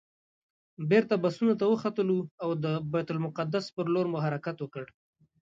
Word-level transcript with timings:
بېرته 0.89 1.13
بسونو 1.23 1.53
ته 1.59 1.65
وختلو 1.71 2.17
او 2.43 2.49
د 2.63 2.65
بیت 2.91 3.07
المقدس 3.13 3.65
پر 3.75 3.85
لور 3.93 4.05
مو 4.11 4.17
حرکت 4.25 4.57
وکړ. 4.61 4.85